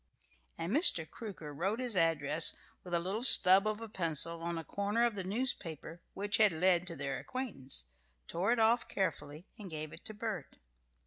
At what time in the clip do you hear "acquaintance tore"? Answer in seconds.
7.19-8.51